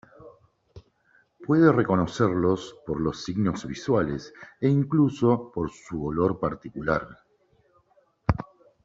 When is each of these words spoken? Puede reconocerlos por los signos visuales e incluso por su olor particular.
Puede 1.45 1.71
reconocerlos 1.71 2.75
por 2.87 2.99
los 2.99 3.23
signos 3.23 3.67
visuales 3.67 4.33
e 4.59 4.67
incluso 4.67 5.51
por 5.51 5.69
su 5.69 6.07
olor 6.07 6.39
particular. 6.39 7.19